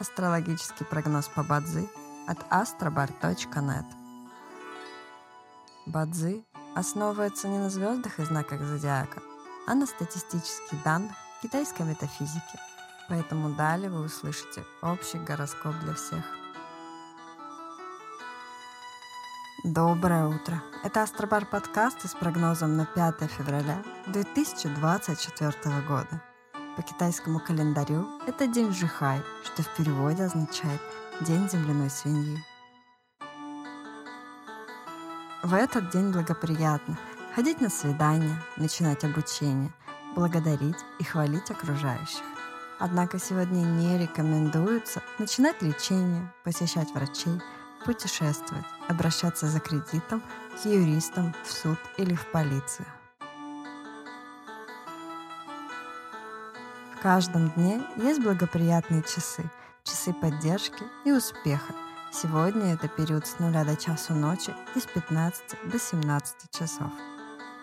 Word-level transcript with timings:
Астрологический 0.00 0.86
прогноз 0.86 1.26
по 1.28 1.42
Бадзи 1.42 1.88
от 2.28 2.38
astrobar.net. 2.50 3.84
Бадзи 5.86 6.44
основывается 6.76 7.48
не 7.48 7.58
на 7.58 7.68
звездах 7.68 8.20
и 8.20 8.24
знаках 8.24 8.60
зодиака, 8.62 9.20
а 9.66 9.74
на 9.74 9.86
статистических 9.86 10.82
данных 10.84 11.16
китайской 11.42 11.82
метафизики. 11.82 12.58
Поэтому 13.08 13.56
далее 13.56 13.90
вы 13.90 14.04
услышите 14.04 14.62
общий 14.82 15.18
гороскоп 15.18 15.74
для 15.80 15.94
всех. 15.94 16.24
Доброе 19.64 20.28
утро! 20.28 20.62
Это 20.84 21.02
Астробар 21.02 21.44
подкаст 21.44 22.08
с 22.08 22.14
прогнозом 22.14 22.76
на 22.76 22.86
5 22.86 23.28
февраля 23.28 23.82
2024 24.06 25.80
года. 25.88 26.22
По 26.78 26.82
китайскому 26.84 27.40
календарю 27.40 28.06
это 28.28 28.46
день 28.46 28.72
Жихай, 28.72 29.20
что 29.42 29.64
в 29.64 29.76
переводе 29.76 30.22
означает 30.22 30.80
«день 31.20 31.50
земляной 31.50 31.90
свиньи». 31.90 32.38
В 35.42 35.54
этот 35.54 35.90
день 35.90 36.12
благоприятно 36.12 36.96
ходить 37.34 37.60
на 37.60 37.68
свидания, 37.68 38.40
начинать 38.56 39.02
обучение, 39.02 39.74
благодарить 40.14 40.78
и 41.00 41.04
хвалить 41.04 41.50
окружающих. 41.50 42.22
Однако 42.78 43.18
сегодня 43.18 43.64
не 43.64 43.98
рекомендуется 43.98 45.02
начинать 45.18 45.60
лечение, 45.62 46.32
посещать 46.44 46.92
врачей, 46.94 47.42
путешествовать, 47.84 48.66
обращаться 48.86 49.48
за 49.48 49.58
кредитом 49.58 50.22
к 50.62 50.64
юристам, 50.64 51.34
в 51.44 51.50
суд 51.50 51.78
или 51.96 52.14
в 52.14 52.24
полицию. 52.30 52.86
В 56.98 57.00
каждом 57.00 57.50
дне 57.50 57.80
есть 57.94 58.20
благоприятные 58.20 59.04
часы, 59.04 59.48
часы 59.84 60.12
поддержки 60.12 60.82
и 61.04 61.12
успеха. 61.12 61.72
Сегодня 62.10 62.74
это 62.74 62.88
период 62.88 63.24
с 63.24 63.38
0 63.38 63.52
до 63.52 63.76
часу 63.76 64.14
ночи 64.14 64.52
и 64.74 64.80
с 64.80 64.86
15 64.86 65.70
до 65.70 65.78
17 65.78 66.50
часов. 66.50 66.90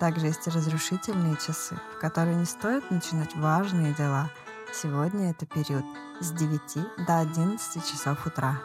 Также 0.00 0.28
есть 0.28 0.46
и 0.46 0.50
разрушительные 0.50 1.36
часы, 1.36 1.76
в 1.94 2.00
которые 2.00 2.36
не 2.36 2.46
стоит 2.46 2.90
начинать 2.90 3.36
важные 3.36 3.92
дела. 3.92 4.30
Сегодня 4.72 5.32
это 5.32 5.44
период 5.44 5.84
с 6.20 6.30
9 6.30 7.06
до 7.06 7.18
11 7.18 7.84
часов 7.84 8.26
утра. 8.26 8.58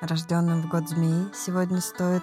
Рожденным 0.00 0.62
в 0.62 0.68
год 0.68 0.88
змеи 0.88 1.26
сегодня 1.34 1.80
стоит 1.80 2.22